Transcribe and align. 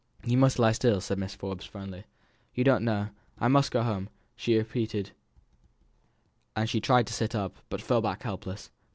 "You 0.25 0.35
must 0.35 0.57
lie 0.57 0.71
still," 0.71 0.99
said 0.99 1.19
Mrs. 1.19 1.35
Forbes, 1.35 1.63
firmly. 1.67 2.05
"You 2.55 2.63
don't 2.63 2.83
know. 2.83 3.09
I 3.37 3.47
must 3.47 3.69
go 3.69 3.83
home," 3.83 4.09
she 4.35 4.57
repeated; 4.57 5.11
and 6.55 6.67
she 6.67 6.81
tried 6.81 7.05
to 7.05 7.13
sit 7.13 7.35
up, 7.35 7.57
but 7.69 7.83
fell 7.83 8.01
back 8.01 8.23
helpless. 8.23 8.71